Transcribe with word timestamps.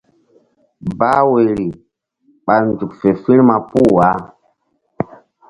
Bah 0.97 1.21
woyri 1.29 1.67
ɓa 2.45 2.55
nzuk 2.67 2.91
fe 2.99 3.09
firma 3.23 3.55
puh 3.69 3.89
wah. 3.95 4.17